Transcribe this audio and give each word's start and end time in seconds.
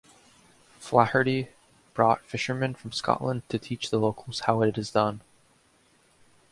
Flaherty 0.79 1.49
brought 1.93 2.25
fisherman 2.25 2.73
from 2.73 2.91
Scotland 2.91 3.43
to 3.49 3.59
teach 3.59 3.91
the 3.91 3.99
locals 3.99 4.39
how 4.39 4.63
it 4.63 4.75
is 4.75 4.89
done. 4.89 5.21